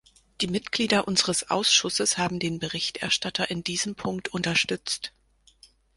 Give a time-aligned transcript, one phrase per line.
[0.41, 5.13] Die Mitglieder unseres Ausschusses haben den Berichterstatter in diesem Punkt unterstützt.